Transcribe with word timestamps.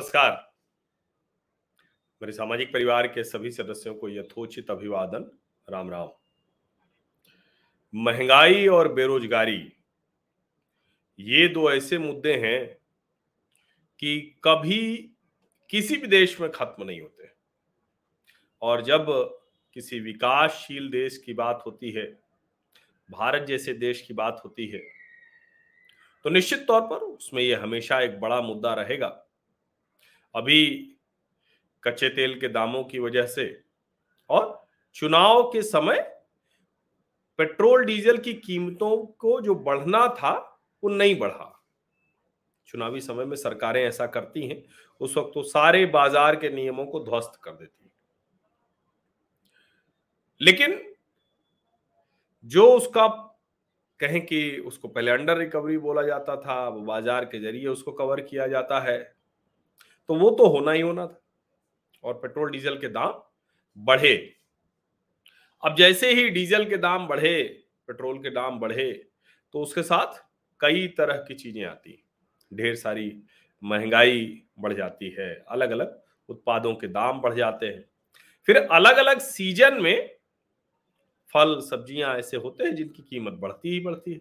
नमस्कार। 0.00 0.54
मेरे 2.22 2.32
सामाजिक 2.32 2.72
परिवार 2.72 3.06
के 3.06 3.24
सभी 3.24 3.50
सदस्यों 3.50 3.94
को 3.94 4.08
यथोचित 4.08 4.70
अभिवादन। 4.70 5.24
राम 5.68 5.90
राम। 5.90 6.08
महँगाई 7.94 8.66
और 8.66 8.92
बेरोजगारी, 8.92 9.72
ये 11.18 11.48
दो 11.48 11.70
ऐसे 11.72 11.98
मुद्दे 11.98 12.34
हैं 12.34 12.74
कि 13.98 14.40
कभी 14.44 14.96
किसी 15.70 15.96
भी 15.96 16.06
देश 16.06 16.40
में 16.40 16.50
खत्म 16.50 16.84
नहीं 16.84 17.00
होते। 17.00 17.30
और 18.62 18.82
जब 18.82 19.06
किसी 19.74 20.00
विकासशील 20.00 20.90
देश 20.90 21.18
की 21.18 21.34
बात 21.34 21.62
होती 21.66 21.90
है, 21.90 22.20
भारत 23.10 23.42
जैसे 23.42 23.72
देश 23.72 24.02
की 24.02 24.14
बात 24.14 24.42
होती 24.44 24.68
है 24.68 24.82
तो 26.24 26.30
निश्चित 26.30 26.66
तौर 26.66 26.80
पर 26.80 26.96
उसमें 26.96 27.42
यह 27.42 27.62
हमेशा 27.62 28.00
एक 28.00 28.20
बड़ा 28.20 28.40
मुद्दा 28.40 28.74
रहेगा। 28.74 29.26
अभी 30.34 30.86
कच्चे 31.82 32.08
तेल 32.08 32.38
के 32.40 32.48
दामों 32.48 32.82
की 32.84 32.98
वजह 32.98 33.26
से 33.26 33.62
और 34.30 34.58
चुनाव 34.96 35.42
के 35.50 35.62
समय 35.62 35.98
पेट्रोल, 37.38 37.84
डीजल 37.84 38.18
की 38.18 38.32
कीमतों 38.34 38.96
को 38.96 39.40
जो 39.40 39.54
बढ़ना 39.54 40.06
था, 40.08 40.32
वो 40.82 40.90
नहीं 40.90 41.18
बढ़ा। 41.18 41.56
चुनावी 42.68 43.00
समय 43.00 43.24
में 43.24 43.36
सरकारें 43.36 43.82
ऐसा 43.82 44.06
करती 44.06 44.46
हैं, 44.48 44.62
उस 45.00 45.16
वक्त 45.16 45.30
तो 45.34 45.42
सारे 45.42 45.84
बाज़ार 45.86 46.36
के 46.36 46.50
नियमों 46.50 46.86
को 46.86 47.00
ध्वस्त 47.04 47.40
कर 47.42 47.50
देती 47.50 47.84
हैं। 47.84 47.92
लेकिन 50.40 50.78
जो 52.44 52.66
उसका 52.72 53.06
कहें 54.00 54.20
कि 54.26 54.58
उसको 54.58 54.88
पहले 54.88 55.10
अंडर 55.10 55.36
रिकवरी 55.38 55.78
बोला 55.78 56.02
जाता 56.02 56.36
था, 56.36 56.68
वो 56.68 56.80
बाज़ार 56.80 57.24
के 57.24 57.40
ज़रिए 57.40 57.66
उसको 57.66 57.92
कवर 57.92 58.20
किया 58.20 58.46
जाता 58.46 58.80
है 58.80 58.98
तो 60.10 60.14
वो 60.14 60.30
तो 60.30 60.46
होना 60.46 60.72
ही 60.72 60.80
होना 60.80 61.06
था। 61.06 61.20
और 62.04 62.14
पेट्रोल 62.14 62.50
डीजल 62.50 62.76
के 62.76 62.88
दाम 62.88 63.20
बढ़े। 63.76 64.14
अब 65.62 65.74
जैसे 65.76 66.12
ही 66.14 66.28
डीजल 66.30 66.64
के 66.64 66.76
दाम 66.76 67.06
बढ़े, 67.08 67.42
पेट्रोल 67.88 68.18
के 68.18 68.30
दाम 68.30 68.58
बढ़े 68.60 68.92
तो 69.54 69.60
उसके 69.60 69.82
साथ 69.82 70.18
कई 70.60 70.86
तरह 70.88 71.16
की 71.28 71.34
चीज़ें 71.34 71.64
आती 71.64 72.02
ढेर 72.50 72.74
सारी 72.74 73.22
महँगाई 73.62 74.42
बढ़ 74.60 74.72
जाती 74.72 75.10
है 75.18 75.32
अलग 75.48 75.70
अलग 75.70 76.02
उत्पादों 76.28 76.74
के 76.74 76.88
दाम 76.88 77.20
बढ़ 77.20 77.34
जाते 77.34 77.66
हैं। 77.66 77.84
फिर 78.48 78.56
अलग 78.56 78.96
अलग 78.96 79.18
सीज़न 79.18 79.80
में 79.82 80.10
फल, 81.34 81.58
सब्ज़ियाँ 81.60 82.16
ऐसे 82.16 82.36
होते 82.36 82.64
हैं 82.64 82.74
जिनकी 82.74 83.02
कीमत 83.02 83.32
बढ़ती 83.32 83.68
ही 83.68 83.80
बढ़ती 83.80 84.12
है। 84.12 84.20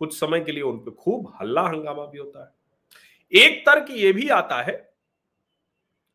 कुछ 0.00 0.18
समय 0.18 0.40
के 0.40 0.52
लिए 0.52 0.62
उन 0.62 0.78
पर 0.78 0.90
खूब 0.90 1.32
हल्ला 1.40 1.62
हंगामा 1.62 2.06
भी 2.06 2.18
होता 2.18 2.44
है। 2.44 3.42
एक 3.42 3.66
तर्क 3.66 3.90
ये 3.90 4.12
भी 4.12 4.28
आता 4.30 4.62
है 4.62 4.87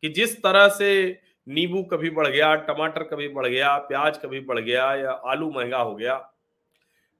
कि 0.04 0.08
जिस 0.08 0.42
तरह 0.42 0.68
से 0.68 1.20
नींबू 1.48 1.82
कभी 1.82 2.10
बढ़ 2.10 2.28
गया 2.28 2.54
टमाटर 2.54 3.02
कभी 3.02 3.28
बढ़ 3.28 3.46
गया 3.46 3.78
प्याज 3.78 4.18
कभी 4.18 4.40
बढ़ 4.40 4.58
गया 4.58 4.94
या 4.94 5.10
आलू 5.10 5.50
महँगा 5.50 5.78
हो 5.78 5.94
गया 5.94 6.18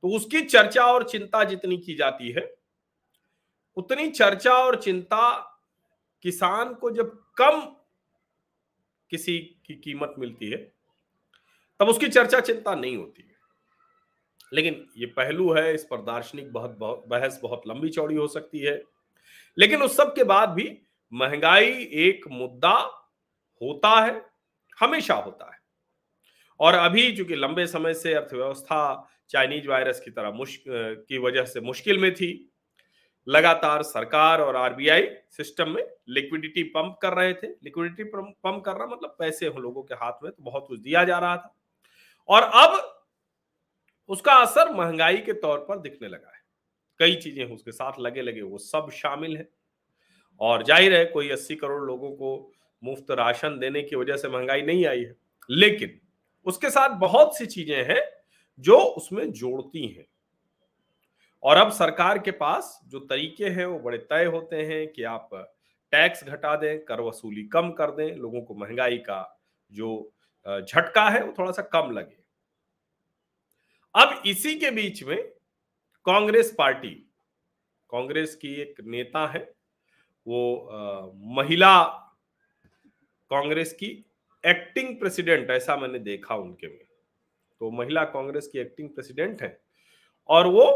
तो 0.02 0.16
उसकी 0.16 0.40
चर्चा 0.40 0.86
और 0.86 1.08
चिंता 1.08 1.44
जितनी 1.44 1.78
की 1.78 1.94
जाती 1.94 2.30
है 2.30 2.54
उतनी 3.76 4.10
चर्चा 4.10 4.52
और 4.52 4.82
चिंता 4.82 5.38
किसान 6.22 6.74
को 6.74 6.90
जब 6.90 7.24
कम 7.36 7.76
किसी 9.10 9.38
की 9.38 9.74
कीमत 9.74 10.14
मिलती 10.18 10.50
है 10.50 10.72
तब 11.80 11.88
उसकी 11.88 12.08
चर्चा 12.08 12.40
चिंता 12.40 12.74
नहीं 12.74 12.96
होती 12.96 13.22
है। 13.22 13.34
लेकिन 14.52 14.86
ये 14.96 15.06
पहलू 15.06 15.52
है 15.52 15.74
इस 15.74 15.84
पर 15.84 15.96
दार्शनिक 15.96 16.52
बहुत, 16.52 16.70
बहस 17.08 17.40
बहुत 17.42 17.62
लंबी 17.68 17.88
चौड़ी 17.88 18.16
हो 18.16 18.26
सकती 18.26 18.58
है। 18.58 18.82
लेकिन 19.58 19.82
उस 19.82 19.96
सब 19.96 20.14
के 20.14 20.24
बाद 20.24 20.48
भी 20.48 20.83
महँगाई 21.14 21.88
एक 22.00 22.24
मुद्दा 22.30 22.74
होता 23.60 23.90
है, 24.00 24.20
हमेशा 24.78 25.14
होता 25.14 25.50
है। 25.52 25.58
और 26.60 26.74
अभी 26.74 27.10
चूँकि 27.16 27.36
लंबे 27.36 27.66
समय 27.66 27.94
से 27.94 28.14
अर्थव्यवस्था 28.14 29.08
चाइनीज़ 29.30 29.68
वायरस 29.68 30.00
की 30.00 30.10
तरह 30.10 30.32
की 30.68 31.18
वजह 31.18 31.44
से 31.44 31.60
मुश्किल 31.60 31.98
में 31.98 32.12
थी, 32.14 32.50
लगातार 33.26 33.82
सरकार 33.82 34.40
और 34.40 34.56
आरबीआई 34.56 35.06
सिस्टम 35.30 35.70
में 35.70 35.82
लिक्विडिटी 36.08 36.62
पंप 36.70 36.98
कर 37.02 37.12
रहे 37.12 37.32
थे। 37.34 37.46
लिक्विडिटी 37.46 38.04
पंप 38.14 38.62
कर 38.64 38.76
रहा 38.76 38.86
मतलब 38.86 39.16
पैसे 39.18 39.46
हम 39.46 39.62
लोगों 39.62 39.82
के 39.82 39.94
हाथ 39.94 40.22
में 40.22 40.30
तो 40.32 40.42
बहुत 40.42 40.66
कुछ 40.68 40.80
दिया 40.80 41.04
जा 41.04 41.18
रहा 41.18 41.36
था। 41.36 41.54
और 42.28 42.42
अब 42.42 42.80
उसका 44.10 44.32
असर 44.34 44.72
महँगाई 44.74 45.16
के 45.18 45.32
तौर 45.34 45.58
पर 45.68 45.78
दिखने 45.78 46.08
लगा 46.08 46.28
है। 46.28 46.42
कई 47.00 47.14
चीज़ें 47.14 47.44
उसके 47.46 47.72
साथ 47.72 48.00
लगे 48.00 48.22
लगे 48.22 48.42
वो 48.42 48.58
सब 48.60 48.90
शामिल 48.92 49.36
है। 49.36 49.48
और 50.40 50.62
ज़ाहिर 50.64 50.94
है 50.94 51.04
कोई 51.06 51.28
अस्सी 51.30 51.54
करोड़ 51.56 51.82
लोगों 51.82 52.10
को 52.12 52.52
मुफ़्त 52.82 53.10
राशन 53.10 53.58
देने 53.58 53.82
की 53.82 53.96
वजह 53.96 54.16
से 54.16 54.28
महँगाई 54.28 54.62
नहीं 54.62 54.86
आई 54.86 55.00
है। 55.00 55.14
लेकिन 55.50 56.00
उसके 56.46 56.70
साथ 56.70 56.98
बहुत 56.98 57.36
सी 57.38 57.46
चीज़ें 57.46 57.84
हैं 57.84 58.02
जो 58.64 58.76
उसमें 58.78 59.30
जोड़ती 59.32 59.86
हैं। 59.86 60.06
और 61.42 61.56
अब 61.56 61.70
सरकार 61.72 62.18
के 62.18 62.30
पास 62.30 62.78
जो 62.88 62.98
तरीके 63.00 63.44
हैं, 63.46 63.64
वो 63.66 63.78
बड़े 63.78 63.98
तय 64.00 64.24
होते 64.24 64.56
हैं 64.56 64.86
कि 64.88 65.02
आप 65.04 65.30
टैक्स 65.92 66.24
घटा 66.24 66.54
दें, 66.56 66.84
कर 66.84 67.00
वसूली 67.00 67.42
कम 67.44 67.70
कर 67.72 67.90
दें, 67.90 68.14
लोगों 68.16 68.40
को 68.42 68.54
महँगाई 68.54 68.98
का 68.98 69.40
जो 69.72 70.10
झटका 70.46 71.08
है, 71.10 71.22
वो 71.24 71.34
थोड़ा 71.38 71.50
सा 71.52 71.62
कम 71.72 71.90
लगे। 71.90 72.22
अब 73.94 74.22
इसी 74.26 74.54
के 74.54 74.70
बीच 74.70 75.02
में 75.02 75.22
कांग्रेस 76.06 76.54
पार्टी, 76.58 76.90
कांग्रेस 77.90 78.34
की 78.34 78.54
एक 78.62 78.80
नेता 78.84 79.26
है 79.26 79.40
वो 80.26 81.10
महिला 81.36 81.82
कांग्रेस 83.30 83.72
की 83.72 83.86
एक्टिंग 84.44 84.98
प्रेसिडेंट 84.98 85.50
ऐसा 85.50 85.76
मैंने 85.76 85.98
देखा 86.00 86.34
उनके 86.36 86.68
में। 86.68 86.84
तो 87.60 87.70
महिला 87.72 88.04
कांग्रेस 88.06 88.48
की 88.48 88.58
एक्टिंग 88.58 88.88
प्रेसिडेंट 88.90 89.42
है। 89.42 89.58
और 90.28 90.46
वो 90.48 90.66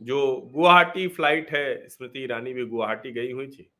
जो 0.00 0.36
गुवाहाटी 0.52 1.06
फ़्लाइट 1.08 1.50
है, 1.50 1.88
स्मृति 1.88 2.22
ईरानी 2.22 2.52
भी 2.54 2.64
गुवाहाटी 2.66 3.12
गई 3.12 3.32
हुई 3.32 3.46
थी 3.48 3.70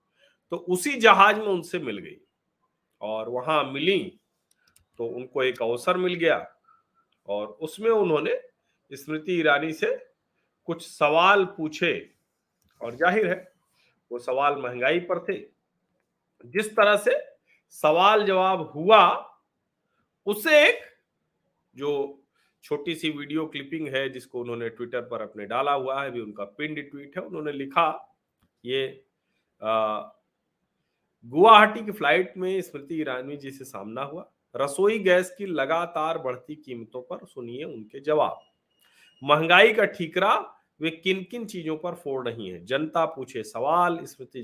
तो 0.52 0.56
उसी 0.56 0.92
जहाज़ 1.00 1.36
में 1.36 1.46
उनसे 1.46 1.78
मिल 1.80 1.98
गई। 1.98 2.16
और 3.00 3.28
वहाँ 3.30 3.62
मिली 3.64 3.98
तो 4.98 5.06
उनको 5.06 5.42
एक 5.42 5.62
अवसर 5.62 5.96
मिल 5.96 6.14
गया। 6.16 6.36
और 7.28 7.46
उसमें 7.46 7.90
उन्होंने 7.90 8.38
स्मृति 8.90 9.38
ईरानी 9.38 9.72
से 9.72 9.94
कुछ 10.68 10.86
सवाल 10.86 11.44
पूछे, 11.46 11.92
और 12.80 12.94
ज़ाहिर 12.96 13.26
है 13.28 13.36
वो 14.10 14.18
सवाल 14.18 14.56
महँगाई 14.56 15.00
पर 15.00 15.24
थे। 15.24 15.38
जिस 16.44 16.76
तरह 16.76 16.96
से 16.96 17.18
सवाल 17.74 18.26
जवाब 18.26 18.70
हुआ 18.74 19.32
उससे 20.26 20.62
एक 20.62 20.80
जो 21.76 22.22
छोटी 22.64 22.94
सी 22.94 23.10
वीडियो 23.10 23.46
क्लिपिंग 23.46 23.88
है, 23.88 24.08
जिसको 24.08 24.40
उन्होंने 24.40 24.68
ट्विटर 24.68 25.00
पर 25.00 25.22
अपने 25.22 25.46
डाला 25.46 25.72
हुआ 25.72 26.02
है 26.02 26.10
भी 26.10 26.20
उनका 26.20 26.44
पिंड 26.44 26.90
ट्वीट 26.90 27.18
है, 27.18 27.22
उन्होंने 27.22 27.52
लिखा, 27.52 28.16
ये 28.64 29.04
गुवाहाटी 29.60 30.24
की 31.84 31.92
फ़्लाइट 31.92 32.32
में 32.36 32.60
स्मृति 32.62 33.00
ईरानी 33.00 33.36
जी 33.36 33.50
से 33.50 33.64
सामना 33.64 34.02
हुआ। 34.02 34.30
रसोई 34.54 34.98
गैस 34.98 35.34
की 35.38 35.46
लगातार 35.46 36.18
बढ़ती 36.18 36.56
कीमतों 36.56 37.02
पर 37.02 37.24
सुनिए 37.26 37.64
उनके 37.64 38.00
जवाब। 38.00 38.40
महँगाई 39.22 39.72
का 39.72 39.86
ठीकरा 39.86 40.55
वे 40.80 40.90
किन 40.90 41.22
किन 41.30 41.44
चीज़ों 41.46 41.76
पर 41.76 41.94
फोड़ 41.94 42.28
रही 42.28 42.48
हैं? 42.48 42.64
जनता 42.66 43.04
पूछे 43.06 43.42
सवाल, 43.42 43.98
स्मृति 44.04 44.42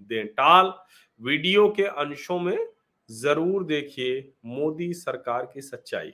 दे 0.00 0.22
टाल। 0.24 0.72
वीडियो 1.20 1.68
के 1.68 1.82
अंशों 1.82 2.38
में 2.40 2.66
ज़रूर 3.10 3.64
देखिए 3.64 4.32
मोदी 4.44 4.92
सरकार 4.94 5.50
की 5.54 5.60
सच्चाई। 5.60 6.12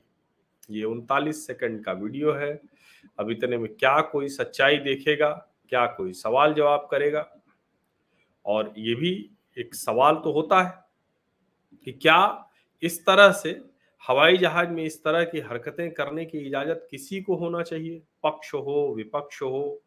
ये 0.70 0.84
उनतालीस 0.84 1.46
सेकंड 1.46 1.84
का 1.84 1.92
वीडियो 1.92 2.32
है। 2.32 2.60
अब 3.18 3.30
इतने 3.30 3.58
में 3.58 3.68
क्या 3.74 4.00
कोई 4.00 4.28
सच्चाई 4.28 4.76
देखेगा? 4.76 5.30
क्या 5.68 5.86
कोई 5.86 6.12
सवाल 6.12 6.54
जवाब 6.54 6.88
करेगा? 6.90 7.26
और 8.44 8.72
ये 8.78 8.94
भी 8.94 9.30
एक 9.56 9.74
सवाल 9.74 10.14
तो 10.14 10.32
होता 10.32 10.62
है 10.62 10.84
कि 11.86 11.92
क्या 11.92 12.44
इस 12.82 13.04
तरह 13.06 13.32
से 13.32 13.52
हवाई 14.06 14.36
जहाज़ 14.36 14.68
में 14.68 14.82
इस 14.84 15.02
तरह 15.04 15.24
की 15.24 15.40
हरकतें 15.40 15.90
करने 15.94 16.24
की 16.24 16.38
इजाज़त 16.38 16.86
किसी 16.90 17.20
को 17.20 17.36
होना 17.36 17.62
चाहिए? 17.62 18.02
पक्ष 18.22 18.54
हो, 18.54 18.94
विपक्ष 18.96 19.42
हो, 19.42 19.82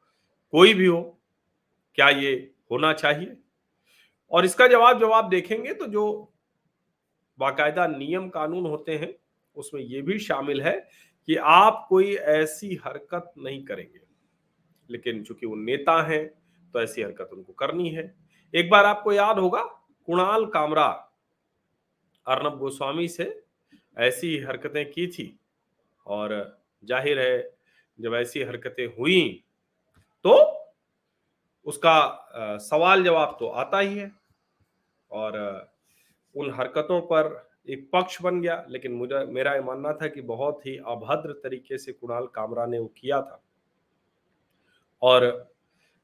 कोई 0.53 0.73
भी 0.73 0.85
हो, 0.85 1.19
क्या 1.95 2.09
ये 2.09 2.33
होना 2.71 2.93
चाहिए? 2.93 3.37
और 4.31 4.45
इसका 4.45 4.67
जवाब 4.67 4.99
जब 4.99 5.11
आप 5.11 5.25
देखेंगे 5.25 5.73
तो 5.73 5.87
जो 5.87 6.33
बाकायदा 7.39 7.87
नियम 7.87 8.29
कानून 8.29 8.65
होते 8.65 8.97
हैं, 8.97 9.13
उसमें 9.55 9.81
यह 9.81 10.01
भी 10.01 10.19
शामिल 10.19 10.61
है 10.61 10.89
कि 11.27 11.35
आप 11.35 11.85
कोई 11.89 12.13
ऐसी 12.15 12.75
हरकत 12.85 13.33
नहीं 13.37 13.63
करेंगे। 13.65 13.99
लेकिन 14.89 15.23
चूँकि 15.23 15.45
वो 15.45 15.55
नेता 15.55 16.01
हैं 16.03 16.27
तो 16.73 16.81
ऐसी 16.81 17.01
हरकत 17.01 17.29
उनको 17.33 17.53
करनी 17.53 17.89
है। 17.89 18.13
एक 18.53 18.69
बार 18.69 18.85
आपको 18.85 19.13
याद 19.13 19.39
होगा, 19.39 19.63
कुणाल 20.07 20.45
कामरा, 20.45 20.87
अर्नब 22.27 22.57
गोस्वामी 22.57 23.07
से 23.07 23.25
ऐसी 23.97 24.37
हरकतें 24.39 24.85
की 24.91 25.07
थी। 25.07 25.33
और 26.05 26.59
ज़ाहिर 26.83 27.19
है, 27.19 27.51
जब 27.99 28.13
ऐसी 28.15 28.43
हरकतें 28.43 28.85
हुई 28.97 29.43
तो 30.25 30.33
उसका 31.67 32.57
सवाल 32.61 33.03
जवाब 33.03 33.35
तो 33.39 33.47
आता 33.47 33.79
ही 33.79 33.97
है। 33.97 34.11
और 35.11 35.37
उन 36.35 36.51
हरकतों 36.53 36.99
पर 37.03 37.49
एक 37.67 37.89
पक्ष 37.93 38.21
बन 38.21 38.41
गया, 38.41 38.65
लेकिन 38.69 38.91
मुझे, 38.91 39.23
मेरा 39.25 39.53
ये 39.53 39.61
मानना 39.61 39.91
था 39.93 40.07
कि 40.07 40.21
बहुत 40.23 40.65
ही 40.65 40.75
अभद्र 40.77 41.33
तरीके 41.43 41.77
से 41.77 41.91
कुणाल 41.91 42.27
कामरा 42.27 42.65
ने 42.65 42.79
वो 42.79 42.87
किया 42.97 43.21
था। 43.21 43.41
और 45.01 45.51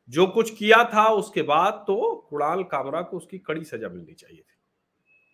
जो 0.09 0.25
कुछ 0.27 0.49
किया 0.57 0.83
था, 0.85 1.07
उसके 1.09 1.41
बाद 1.43 1.83
तो 1.87 2.15
कुणाल 2.29 2.63
कामरा 2.65 3.01
को 3.01 3.17
उसकी 3.17 3.37
कड़ी 3.39 3.63
सजा 3.65 3.89
मिलनी 3.89 4.13
चाहिए 4.13 4.39
थी। 4.39 4.56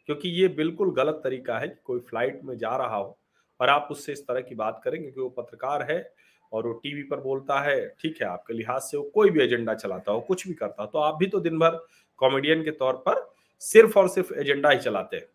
क्योंकि 0.10 0.30
ये 0.32 0.48
बिल्कुल 0.54 0.92
गलत 0.94 1.22
तरीका 1.24 1.58
है 1.60 1.68
कि 1.68 1.80
कोई 1.84 2.00
फ़्लाइट 2.00 2.40
में 2.44 2.58
जा 2.58 2.76
रहा 2.78 2.96
हो 2.96 3.18
और 3.60 3.70
आप 3.70 3.88
उससे 3.92 4.12
इस 4.14 4.28
तरह 4.28 4.42
की 4.42 4.56
बात 4.56 4.82
करेंगे 4.84 5.04
क्योंकि 5.04 5.22
वो 5.22 5.30
पत्रकार 5.42 5.92
है 5.92 6.14
और 6.52 6.68
वो 6.68 6.74
टीवी 6.74 7.04
पर 7.04 7.20
बोलता 7.20 7.60
है, 7.62 7.88
ठीक 8.02 8.22
है, 8.22 8.28
आपके 8.28 8.54
लिहाज 8.54 8.82
से 8.82 8.98
वो 8.98 9.04
कोई 9.14 9.30
भी 9.30 9.44
एजेंडा 9.44 9.74
चलाता 9.74 10.12
हो, 10.12 10.20
कुछ 10.22 10.48
भी 10.48 10.54
करता 10.54 10.84
हो 10.84 10.90
तो 10.90 11.00
आप 11.00 11.16
भी 11.20 11.28
तो 11.28 11.40
दिन 11.40 11.60
भर 11.60 11.86
कॉमेडियन 12.20 12.64
के 12.64 12.72
तौर 12.74 13.04
पर 13.08 13.32
सिर्फ़ 13.62 13.98
और 14.00 14.08
सिर्फ़ 14.10 14.34
एजेंडा 14.34 14.70
ही 14.70 14.78
चलाते 14.80 15.18
हैं। 15.18 15.26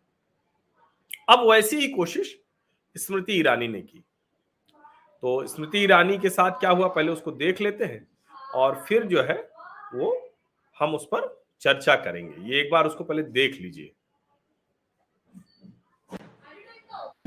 अब 1.29 1.49
वैसी 1.49 1.77
ही 1.77 1.87
कोशिश 1.87 2.37
स्मृति 2.95 3.33
ईरानी 3.33 3.67
ने 3.67 3.81
की। 3.81 4.03
तो 5.23 5.45
स्मृति 5.47 5.83
ईरानी 5.83 6.17
के 6.17 6.29
साथ 6.29 6.59
क्या 6.59 6.69
हुआ, 6.69 6.87
पहले 6.87 7.11
उसको 7.11 7.31
देख 7.33 7.61
लेते 7.61 7.85
हैं 7.85 8.07
और 8.55 8.83
फिर 8.87 9.03
जो 9.05 9.21
है 9.23 9.37
वो 9.95 10.15
हम 10.77 10.95
उस 10.95 11.05
पर 11.05 11.27
चर्चा 11.61 11.95
करेंगे। 11.97 12.49
ये 12.49 12.61
एक 12.61 12.71
बार 12.71 12.87
उसको 12.87 13.03
पहले 13.03 13.23
देख 13.23 13.59
लीजिए। 13.61 13.91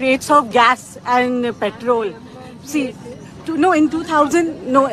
rates 0.01 0.29
of 0.29 0.51
gas 0.51 0.97
and 1.05 1.59
petrol. 1.59 2.13
See, 2.63 2.95
to, 3.45 3.57
no, 3.57 3.71
in 3.73 3.89
2000, 3.89 4.71
no. 4.71 4.87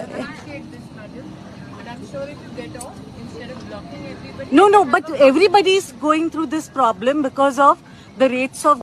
No, 4.50 4.69
no, 4.69 4.84
but 4.84 5.10
everybody 5.10 5.75
is 5.75 5.92
going 5.92 6.31
through 6.31 6.46
this 6.46 6.69
problem 6.69 7.22
because 7.22 7.58
of 7.58 7.82
the 8.19 8.28
rates 8.28 8.64
of. 8.64 8.82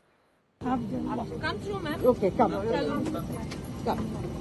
Come 0.61 0.87
through, 1.59 1.79
ma'am. 1.79 2.05
Okay, 2.05 2.31
come. 2.31 2.51
Come. 3.85 4.31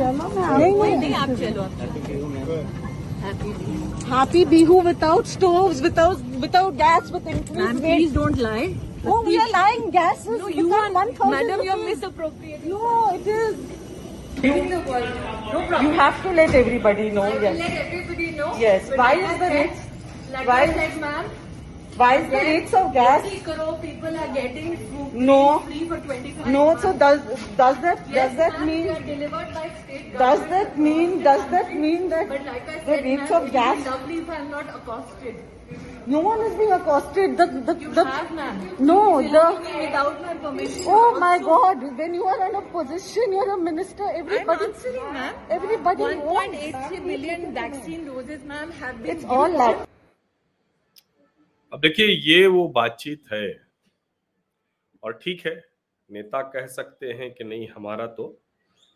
चलो 0.00 0.28
मैं 0.28 0.58
नहीं 0.58 0.96
नहीं 0.98 1.14
आप 1.14 1.30
चलो 1.40 1.62
आप 1.62 2.93
Happy 3.25 4.45
Bihu 4.45 4.83
without 4.83 5.25
stoves, 5.25 5.81
without 5.81 6.19
without 6.41 6.77
gas, 6.77 7.09
with 7.09 7.25
Ma'am, 7.25 7.37
increased 7.37 7.81
please 7.81 8.11
don't 8.13 8.37
lie. 8.37 8.75
Oh, 9.03 9.23
we 9.23 9.37
are 9.39 9.49
lying. 9.49 9.89
Gas 9.89 10.27
is 10.27 10.39
No, 10.41 10.47
you 10.47 10.71
are, 10.71 10.91
1,000 10.91 11.31
madam, 11.31 11.63
you 11.63 11.71
are 11.71 11.77
misappropriating. 11.77 12.69
No, 12.69 13.15
it 13.15 13.25
is. 13.25 13.55
the 14.41 14.83
world. 14.87 15.09
No 15.53 15.81
You 15.81 15.89
have 16.01 16.21
to 16.21 16.33
let 16.33 16.53
everybody 16.53 17.09
know. 17.09 17.27
Yes. 17.27 17.57
Let 17.57 17.71
everybody 17.71 18.31
know. 18.31 18.55
Yes. 18.57 18.91
Why 18.95 19.13
is 19.13 19.25
I 19.25 19.33
the 19.33 19.39
said, 19.39 19.53
rates? 19.53 19.79
Like 20.31 20.47
why- 20.47 20.61
I 20.61 20.73
said, 20.73 21.01
ma'am, 21.01 21.25
Why 21.97 22.15
is 22.17 22.29
the 22.29 22.37
rates 22.37 22.73
of 22.73 22.91
gas? 22.93 23.21
50 23.23 23.39
crore 23.41 23.77
people 23.81 24.17
are 24.23 24.33
getting 24.33 24.75
food 24.87 25.13
No. 25.13 25.59
free 25.59 25.87
for 25.87 25.97
25 25.99 26.47
No. 26.47 26.65
months. 26.65 26.81
So 26.81 26.91
does 26.93 27.21
does 27.59 27.77
that 27.85 28.01
Yes, 28.09 28.15
does 28.15 28.37
that 28.39 28.61
mean 28.69 28.89
are 28.95 28.99
delivered 29.09 29.53
by 29.57 29.69
state 29.83 30.17
does 30.23 30.41
that 30.53 30.77
mean 30.77 31.13
does 31.23 31.45
that 31.51 31.73
mean 31.73 32.09
that 32.09 32.27
But 32.33 32.43
like 32.45 32.67
I 32.73 32.79
the 32.79 32.85
said, 32.85 33.03
rates 33.05 33.31
of 33.39 33.51
gas? 33.53 33.85
lovely 33.85 34.17
if 34.23 34.29
I 34.29 34.35
am 34.41 34.51
not 34.51 34.73
accosted. 34.79 35.35
No 36.05 36.19
one 36.19 36.41
is 36.47 36.53
being 36.57 36.71
accosted. 36.73 37.37
The 37.37 37.45
the, 37.69 37.73
You 37.83 37.93
the 37.93 38.03
have, 38.05 38.31
no 38.79 38.97
the. 39.21 39.45
without 39.77 40.17
oh 40.17 40.21
my 40.25 40.33
permission. 40.43 40.83
Oh 40.97 41.17
my 41.19 41.39
God! 41.39 41.81
When 42.01 42.13
you 42.13 42.25
are 42.33 42.49
in 42.49 42.55
a 42.55 42.61
position, 42.75 43.31
you're 43.37 43.53
a 43.55 43.57
minister. 43.69 44.03
I'm 44.03 44.19
Everybody, 44.25 44.65
answering, 44.65 45.13
ma'am. 45.13 45.33
everybody. 45.49 46.03
wants- 46.03 46.29
1.83 46.59 46.99
million 47.07 47.53
vaccine 47.55 48.05
doses, 48.05 48.43
ma'am, 48.43 48.71
have 48.83 49.01
been 49.01 49.15
It's 49.17 49.25
all 49.25 49.49
like 49.63 49.79
अब 51.73 51.79
देखिए, 51.79 52.07
ये 52.07 52.47
वो 52.47 52.67
बातचीत 52.67 53.23
है। 53.33 53.67
और 55.03 55.13
ठीक 55.13 55.47
है, 55.47 55.65
नेता 56.11 56.41
कह 56.41 56.67
सकते 56.67 57.13
हैं 57.13 57.33
कि 57.33 57.43
नहीं, 57.43 57.67
हमारा 57.67 58.07
तो 58.07 58.41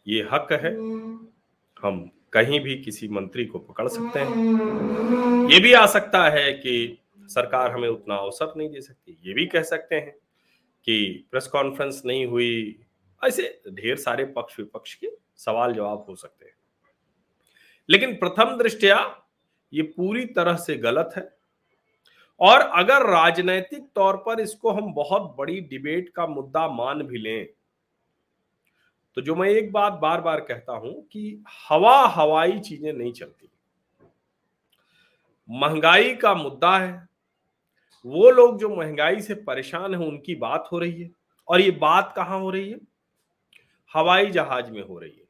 ये 0.08 0.24
हक 0.24 0.48
है। 0.52 0.76
हम 1.82 2.12
कहीं 2.34 2.60
भी 2.60 2.76
किसी 2.84 3.08
मंत्री 3.08 3.46
को 3.46 3.60
पकड़ 3.60 3.88
सकते 3.88 4.20
हैं। 4.20 4.36
ये 5.50 5.60
भी 5.60 5.74
आ 5.74 5.86
सकता 5.86 6.30
है 6.30 6.54
कि 6.54 7.00
सरकार 7.22 7.72
हमें 7.72 7.90
उतना 7.90 8.16
अवसर 8.16 8.54
नहीं 8.58 8.70
दे 8.70 8.82
सकती। 8.82 9.18
ये 9.24 9.34
भी 9.34 9.46
कह 9.46 9.64
सकते 9.64 9.96
हैं 9.96 10.16
कि 10.84 11.28
प्रेस 11.32 11.48
कॉन्फ्रेंस 11.48 12.02
नहीं 12.06 12.26
हुई। 12.26 12.80
ऐसे 13.26 13.62
ढेर 13.70 13.96
सारे 13.96 14.26
पक्ष 14.26 14.60
विपक्ष 14.60 14.94
के 14.94 15.10
सवाल 15.36 15.74
जवाब 15.74 16.06
हो 16.10 16.16
सकते 16.16 16.46
हैं। 16.46 16.54
लेकिन 17.90 18.16
प्रथम 18.16 18.58
दृष्टया 18.58 19.26
ये 19.74 19.82
पूरी 19.82 20.26
तरह 20.26 20.56
से 20.56 20.76
गलत 20.76 21.10
है। 21.18 21.39
और 22.42 22.62
अगर 22.62 23.06
राजनैतिक 23.06 23.84
तौर 23.96 24.18
पर 24.18 24.40
इसको 24.40 24.72
हम 24.72 24.94
बहुत 24.94 25.36
बड़ी 25.38 25.62
डिबेट 25.62 26.10
का 26.10 26.28
मुद्दा 26.28 26.68
मान 26.68 27.04
भी 27.04 27.18
लें 27.18 27.48
तो 29.18 29.22
जो 29.22 29.36
मैं 29.36 29.50
एक 29.50 29.72
बात 29.72 29.94
बार 29.94 30.22
बार 30.22 30.40
कहता 30.40 30.74
हूँ 30.74 31.08
कि 31.12 31.44
हवा 31.70 32.08
हवाई 32.08 32.60
चीज़ें 32.60 32.94
नहीं 32.94 33.14
चलती। 33.14 33.50
महँगाई 35.50 36.16
का 36.16 36.34
मुद्दा 36.34 36.78
है, 36.78 37.08
वो 38.06 38.32
लोग 38.32 38.60
जो 38.60 38.70
महँगाई 38.70 39.22
से 39.22 39.34
परेशान 39.34 39.96
हैं, 39.96 40.08
उनकी 40.08 40.36
बात 40.36 40.70
हो 40.72 40.80
रही 40.80 41.02
है। 41.02 41.10
और 41.48 41.62
ये 41.62 41.72
बात 41.72 42.14
कहाँ 42.16 42.40
हो 42.40 42.50
रही 42.50 42.70
है? 42.70 42.80
हवाई 43.94 44.26
जहाज़ 44.26 44.72
में 44.72 44.82
हो 44.82 45.00
रही 45.00 45.12
है। 45.12 45.28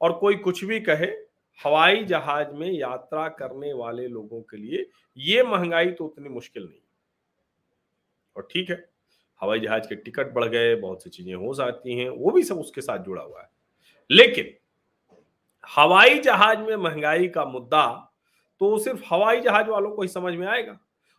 और 0.00 0.12
कोई 0.12 0.36
कुछ 0.36 0.64
भी 0.64 0.80
कहे 0.80 1.29
हवाई 1.64 2.04
जहाज़ 2.04 2.52
में 2.54 2.70
यात्रा 2.70 3.28
करने 3.28 3.72
वाले 3.72 4.06
लोगों 4.08 4.40
के 4.42 4.56
लिए 4.56 4.86
ये 5.16 5.42
महँगाई 5.42 5.90
तो 5.90 6.04
उतनी 6.04 6.28
मुश्किल 6.28 6.62
नहीं। 6.62 6.80
और 8.36 8.48
ठीक 8.50 8.70
है, 8.70 8.84
हवाई 9.40 9.60
जहाज़ 9.60 9.88
के 9.88 9.94
टिकट 9.94 10.32
बढ़ 10.32 10.44
गए, 10.44 10.74
बहुत 10.74 11.02
सी 11.02 11.10
चीज़ें 11.10 11.34
हो 11.34 11.54
जाती 11.54 11.98
हैं, 11.98 12.08
वो 12.08 12.30
भी 12.30 12.42
सब 12.42 12.58
उसके 12.58 12.80
साथ 12.80 12.98
जुड़ा 12.98 13.22
हुआ 13.22 13.40
है। 13.42 13.48
लेकिन 14.10 14.54
हवाई 15.76 16.18
जहाज़ 16.18 16.58
में 16.58 16.76
महँगाई 16.76 17.28
का 17.28 17.44
मुद्दा 17.44 17.86
तो 18.60 18.78
सिर्फ़ 18.78 19.02
हवाई 19.06 19.40
जहाज़ 19.40 19.66
वालों 19.66 19.90
को 19.90 20.02
ही 20.02 20.08
समझ 20.08 20.34
में 20.34 20.46
आएगा। 20.46 20.78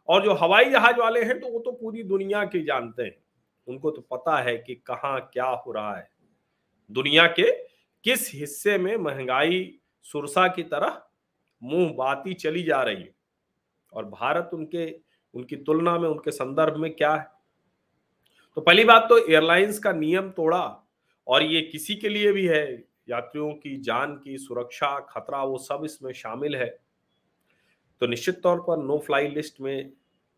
और 0.10 0.24
जो 0.24 0.34
हवाई 0.34 0.70
जहाज़ 0.70 0.96
वाले 0.96 1.24
हैं 1.24 1.40
तो 1.40 1.48
वो 1.48 1.60
तो 1.60 1.72
पूरी 1.72 2.04
दुनिया 2.04 2.44
के 2.46 2.64
जानते 2.64 3.04
हैं। 3.04 3.16
उनको 3.68 3.92
तो 3.92 4.02
पता 4.12 4.38
है 4.38 4.58
कि 4.58 4.76
कहाँ 4.76 5.20
क्या 5.34 5.46
हो 5.46 5.72
रहा 5.72 5.96
है। 5.98 6.10
दुनिया 6.90 7.28
के 7.28 7.52
किस 8.06 8.32
हिस्से 8.34 8.78
में 8.78 8.96
महँगाई 8.98 9.81
सुरसा 10.01 10.48
की 10.48 10.63
तरह 10.63 11.01
मुँह 11.63 11.93
बाती 11.93 12.34
चली 12.34 12.63
जा 12.63 12.81
रही 12.81 13.03
है। 13.03 13.15
और 13.93 14.05
भारत 14.05 14.50
उनके, 14.53 15.00
उनकी 15.34 15.55
तुलना 15.55 16.00
में, 16.00 16.10
उनके 16.10 16.31
संदर्भ 16.31 16.77
में 16.77 16.96
क्या 16.96 17.15
है? 17.15 17.27
तो 18.55 18.62
पहली 18.62 18.84
बात 18.84 19.05
तो 19.10 19.27
एयरलाइंस 19.27 19.79
का 19.79 19.91
नियम 19.91 20.29
तोड़ा 20.29 20.91
और 21.27 21.43
ये 21.43 21.62
किसी 21.62 21.96
के 21.96 22.10
लिए 22.10 22.31
भी 22.31 22.46
है, 22.46 22.86
यात्रियों 23.10 23.53
की 23.53 23.77
जान 23.77 24.15
की 24.15 24.38
सुरक्षा, 24.38 25.00
खतरा, 25.00 25.43
वो 25.43 25.58
सब 25.58 25.81
इसमें 25.86 26.13
शामिल 26.13 26.55
है। 26.55 26.79
तो 28.00 28.08
निश्चित 28.08 28.41
तौर 28.43 28.60
पर 28.60 28.77
नो 28.77 28.98
फ्लाई 28.98 29.27
लिस्ट 29.27 29.62
में 29.62 29.93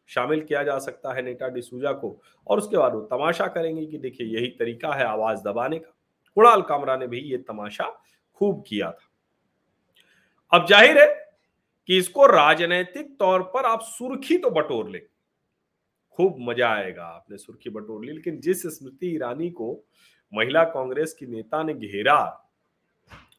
शामिल 0.08 0.42
किया 0.42 0.64
जा 0.64 0.80
सकता 0.80 1.14
है 1.14 1.22
नेटा 1.22 1.48
डिसूजा 1.48 1.92
को। 1.92 2.22
और 2.48 2.58
उसके 2.58 2.78
बाद 2.78 2.94
वो 2.94 3.02
तमाशा 3.02 3.48
करेंगे 3.48 3.86
कि 3.86 3.98
देखिए, 3.98 4.28
यही 4.28 4.48
तरीका 4.48 4.94
है 4.94 5.04
आवाज़ 5.04 5.44
दबाने 5.44 5.80
का। 5.80 5.96
कुणाल 6.36 6.62
कामरा 6.62 6.98
ने 6.98 7.08
भी 7.08 7.20
ये 7.20 7.38
तमाशा 7.38 8.04
खूब 8.34 8.64
किया 8.68 8.92
था। 8.92 9.13
अब 10.54 10.66
ज़ाहिर 10.68 10.98
है 10.98 11.08
कि 11.90 11.98
इसको 11.98 12.26
राजनीतिक 12.28 13.08
तौर 13.20 13.42
पर 13.54 13.66
आप 13.66 13.82
सुर्खी 13.84 14.38
तो 14.38 14.50
बटोर 14.52 14.90
ले। 14.90 15.00
खूब 16.18 16.36
मज़ा 16.40 16.68
आएगा 16.70 17.06
आपने 17.06 17.38
सुर्खी 17.38 17.70
बटोर 17.70 18.04
ली, 18.06 18.12
लेकिन 18.12 18.40
जिस 18.40 18.62
स्मृति 18.68 19.08
ईरानी 19.16 19.50
को 19.52 19.70
महिला 20.34 20.64
कांग्रेस 20.66 21.14
की 21.14 21.26
नेता 21.28 21.62
ने 21.64 21.74
घेरा, 21.74 22.20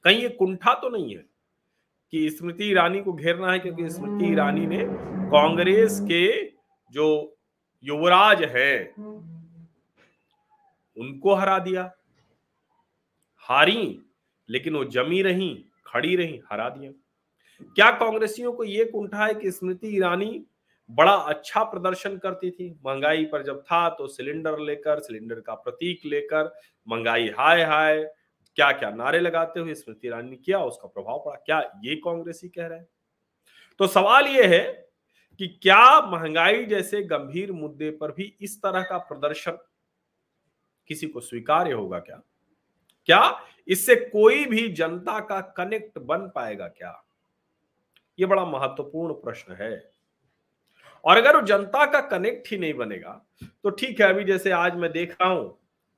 कहीं 0.04 0.21
ये 0.23 0.28
कुंठा 0.30 0.75
तो 0.75 0.88
नहीं 0.88 1.14
है 1.14 1.23
कि 2.12 2.28
स्मृति 2.30 2.71
ईरानी 2.71 3.00
को 3.02 3.12
घेरना 3.12 3.52
है, 3.52 3.59
क्योंकि 3.59 3.88
स्मृति 3.90 4.33
ईरानी 4.33 4.66
ने 4.66 4.85
कांग्रेस 5.30 6.00
के 6.02 6.26
जो 6.92 7.06
युवराज 7.85 8.42
है, 8.47 8.94
उनको 10.97 11.35
हरा 11.35 11.59
दिया। 11.61 11.90
हारी, 13.44 14.00
लेकिन 14.49 14.76
वो 14.76 14.85
जमी 14.90 15.23
रही, 15.23 15.54
खड़ी 15.87 16.14
रही, 16.16 16.40
हरा 16.52 16.68
दिया। 16.71 16.90
क्या 17.61 17.91
कांग्रेसियों 17.91 18.53
को 18.53 18.65
ये 18.65 18.85
कुंठा 18.85 19.27
है 19.27 19.35
कि 19.35 19.51
स्मृति 19.51 19.97
ईरानी 19.97 20.45
बड़ा 20.91 21.13
अच्छा 21.13 21.63
प्रदर्शन 21.65 22.17
करती 22.17 22.51
थी? 22.51 22.81
महँगाई 22.87 23.25
पर 23.25 23.43
जब 23.43 23.61
था 23.63 23.89
तो 23.89 24.07
सिलेंडर 24.07 24.59
लेकर, 24.59 25.01
सिलेंडर 25.01 25.41
का 25.41 25.55
प्रतीक 25.55 26.01
लेकर, 26.07 26.53
महँगाई 26.89 27.29
हाय 27.29 27.63
हाय 27.63 28.03
क्या 28.57 28.73
क्या 28.73 28.91
नारे 28.91 29.21
लगाते 29.21 29.61
हुए 29.61 29.75
स्मृति 29.75 30.07
ईरानी 30.07 30.31
ने 30.31 30.37
किया, 30.37 30.59
उसका 30.59 30.89
प्रभाव 30.89 31.19
पड़ा। 31.19 31.37
क्या 31.37 31.61
ये 31.85 31.97
कांग्रेसी 31.97 32.49
कह 32.49 32.67
रहे 32.67 32.79
हैं? 32.79 32.89
तो 33.79 33.87
सवाल 33.87 34.27
ये 34.27 34.47
है 34.47 34.91
कि 35.41 35.47
क्या 35.63 36.01
महँगाई 36.01 36.65
जैसे 36.65 37.03
गंभीर 37.03 37.53
मुद्दे 37.53 37.91
पर 37.91 38.11
भी 38.11 38.37
इस 38.41 38.63
तरह 38.63 38.83
का 38.83 38.99
प्रदर्शन 38.99 39.59
किसी 40.89 41.07
को 41.07 41.21
स्वीकार्य 41.21 41.73
होगा 41.73 41.99
क्या? 41.99 42.21
क्या 43.07 43.41
इससे 43.69 43.95
कोई 43.97 44.45
भी 44.45 44.69
जनता 44.69 45.21
का 45.21 45.41
कनेक्ट 45.41 45.99
बन 45.99 46.19
पाएगा 46.35 46.69
क्या? 46.69 47.04
ये 48.18 48.26
बड़ा 48.26 48.44
महत्वपूर्ण 48.47 49.14
प्रश्न 49.14 49.54
है। 49.54 49.73
और 51.04 51.16
अगर 51.16 51.37
वो 51.37 51.42
जनता 51.42 51.85
का 51.87 52.00
कनेक्ट 52.09 52.50
ही 52.52 52.59
नहीं 52.59 52.75
बनेगा 52.75 53.21
तो 53.42 53.71
ठीक 53.71 54.00
है 54.00 54.09
अभी 54.09 54.25
जैसे 54.25 54.50
आज 54.52 54.76
मैं 54.76 54.90
देख 54.92 55.16
रहा 55.21 55.30
हूँ 55.30 55.49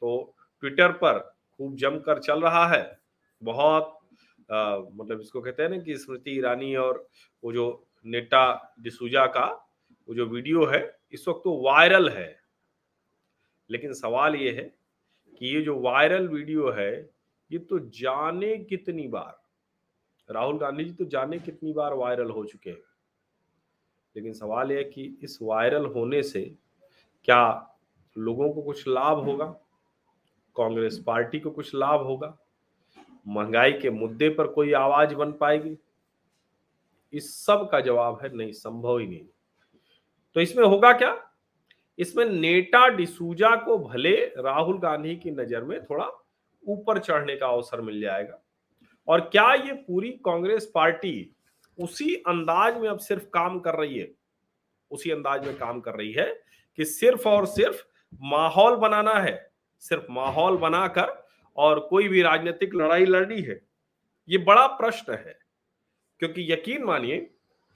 तो 0.02 0.34
ट्विटर 0.62 0.92
पर 0.94 1.18
खूब 1.18 1.76
जमकर 1.76 2.18
चल 2.20 2.40
रहा 2.40 2.66
है। 2.68 2.98
बहुत 3.42 3.92
आ, 4.48 4.76
मतलब 4.78 5.20
इसको 5.20 5.40
कहते 5.40 5.62
हैं 5.62 5.70
ना 5.70 5.78
कि 5.78 5.96
स्मृति 5.98 6.30
ईरानी 6.30 6.74
और 6.76 7.06
वो 7.42 7.52
जो 7.52 7.86
नेटा 8.06 8.74
डिसूजा 8.80 9.24
का 9.28 9.46
वो 10.08 10.14
जो 10.14 10.26
वीडियो 10.26 10.66
है 10.66 10.80
इस 11.12 11.26
वक्त 11.28 11.40
तो 11.44 11.56
वायरल 11.62 12.08
है। 12.08 12.28
लेकिन 13.70 13.92
सवाल 13.94 14.36
ये 14.36 14.50
है 14.50 14.62
कि 14.62 15.54
ये 15.54 15.60
जो 15.62 15.78
वायरल 15.80 16.28
वीडियो 16.28 16.70
है 16.72 16.92
ये 17.50 17.58
तो 17.60 17.78
जाने 17.94 18.56
कितनी 18.60 19.06
बार 19.08 19.38
राहुल 20.30 20.58
गांधी 20.58 20.84
जी 20.84 20.92
तो 20.92 21.04
जाने 21.04 21.38
कितनी 21.38 21.72
बार 21.72 21.94
वायरल 21.94 22.30
हो 22.30 22.44
चुके 22.44 22.70
हैं। 22.70 22.82
लेकिन 24.16 24.32
सवाल 24.32 24.72
यह 24.72 24.90
कि 24.94 25.18
इस 25.22 25.38
वायरल 25.42 25.86
होने 25.86 26.22
से 26.22 26.56
क्या 27.24 27.76
लोगों 28.18 28.52
को 28.52 28.62
कुछ 28.62 28.88
लाभ 28.88 29.18
होगा? 29.18 29.46
कांग्रेस 30.56 31.04
पार्टी 31.06 31.40
को 31.40 31.50
कुछ 31.50 31.74
लाभ 31.74 32.00
होगा? 32.00 32.38
महँगाई 33.28 33.72
के 33.72 33.90
मुद्दे 33.90 34.28
पर 34.28 34.46
कोई 34.46 34.72
आवाज़ 34.72 35.14
बन 35.14 35.32
पाएगी? 35.32 35.78
इस 37.12 37.46
सब 37.46 37.68
का 37.72 37.80
जवाब 37.80 38.18
है, 38.22 38.36
नहीं, 38.36 38.52
संभव 38.52 38.98
ही 38.98 39.06
नहीं। 39.06 39.26
तो 40.34 40.40
इसमें 40.40 40.64
होगा 40.64 40.92
क्या? 40.92 41.30
इसमें 41.98 42.24
नेटा 42.24 42.88
डिसूजा 42.88 43.56
को 43.56 43.78
भले 43.78 44.16
राहुल 44.24 44.78
गांधी 44.78 45.16
की 45.16 45.30
नज़र 45.30 45.64
में 45.64 45.84
थोड़ा 45.84 46.10
ऊपर 46.68 46.98
चढ़ने 46.98 47.36
का 47.36 47.46
अवसर 47.46 47.80
मिल 47.80 48.00
जाएगा 48.00 48.42
और 49.08 49.20
क्या 49.32 49.52
ये 49.54 49.72
पूरी 49.72 50.10
कांग्रेस 50.24 50.70
पार्टी 50.74 51.34
उसी 51.78 52.14
अंदाज 52.26 52.76
में 52.76 52.88
अब 52.88 52.98
सिर्फ़ 52.98 53.24
काम 53.24 53.58
कर 53.60 53.74
रही 53.74 53.98
है? 53.98 54.08
उसी 54.90 55.10
अंदाज 55.10 55.46
में 55.46 55.56
काम 55.58 55.80
कर 55.80 55.94
रही 55.94 56.12
है 56.12 56.26
कि 56.78 56.84
सिर्फ़ 56.84 57.28
और 57.28 57.46
सिर्फ़ 57.46 57.82
माहौल 58.22 58.76
बनाना 58.76 59.14
है, 59.14 59.50
सिर्फ़ 59.82 60.06
माहौल 60.10 60.56
बनाकर 60.56 61.14
और 61.58 61.80
कोई 61.80 62.08
भी 62.08 62.22
राजनीतिक 62.22 62.74
लड़ाई 62.74 63.04
लड़नी 63.04 63.40
है? 63.40 63.60
ये 64.28 64.38
बड़ा 64.38 64.66
प्रश्न 64.66 65.12
है, 65.14 65.38
क्योंकि 66.20 66.52
यकीन 66.52 66.84
मानिए 66.84 67.18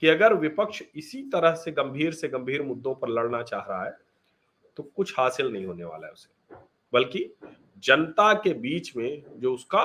कि 0.01 0.07
अगर 0.07 0.33
विपक्ष 0.33 0.81
इसी 0.95 1.21
तरह 1.29 1.53
से 1.55 1.71
गंभीर 1.71 2.11
से 2.13 2.27
गंभीर 2.27 2.61
मुद्दों 2.61 2.93
पर 2.95 3.09
लड़ना 3.09 3.41
चाह 3.43 3.65
रहा 3.69 3.83
है 3.85 3.97
तो 4.77 4.83
कुछ 4.85 5.13
हासिल 5.19 5.51
नहीं 5.53 5.65
होने 5.65 5.83
वाला 5.83 6.07
है 6.07 6.13
उसे। 6.13 6.55
बल्कि 6.93 7.33
जनता 7.83 8.33
के 8.33 8.53
बीच 8.55 8.95
में 8.97 9.23
जो 9.35 9.53
उसका 9.53 9.83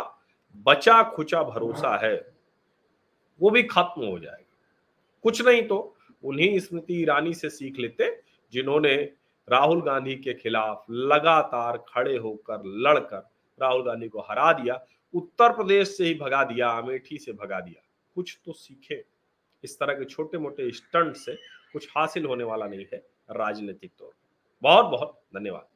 बचा 0.56 1.02
खुचा 1.02 1.42
भरोसा 1.42 1.96
है। 1.96 2.16
वो 3.40 3.50
भी 3.50 3.62
खत्म 3.62 4.06
हो 4.06 4.18
जाएगा। 4.18 4.42
कुछ 5.22 5.42
नहीं 5.42 5.62
तो 5.62 5.96
उन्हीं 6.24 6.58
स्मृति 6.58 6.94
ईरानी 6.94 7.34
से 7.34 7.50
सीख 7.50 7.78
लेते 7.78 8.10
जिन्होंने 8.52 8.94
राहुल 9.48 9.82
गांधी 9.82 10.14
के 10.16 10.34
खिलाफ 10.34 10.84
लगातार 10.90 11.84
खड़े 11.88 12.16
होकर 12.16 12.62
लड़कर 12.64 13.28
राहुल 13.62 13.82
गांधी 13.82 14.08
को 14.08 14.20
हरा 14.20 14.52
दिया 14.52 14.84
उत्तर 15.14 15.52
प्रदेश 15.52 15.96
से 15.96 16.04
ही 16.04 16.14
भगा 16.14 16.44
दिया 16.44 16.68
अमेठी 16.68 17.18
से 17.18 17.32
भगा 17.32 17.60
दिया। 17.60 17.82
कुछ 18.14 18.38
तो 18.44 18.52
सीखे। 18.52 19.04
इस 19.64 19.78
तरह 19.78 19.94
के 19.94 20.04
छोटे 20.04 20.38
मोटे 20.38 20.70
स्टंट 20.70 21.16
से 21.16 21.34
कुछ 21.72 21.88
हासिल 21.96 22.26
होने 22.26 22.44
वाला 22.44 22.66
नहीं 22.66 22.84
है 22.92 22.98
राजनीतिक 23.30 23.92
तौर 23.98 24.12
बहुत 24.62 24.86
बहुत 24.86 25.20
धन्यवाद। 25.36 25.68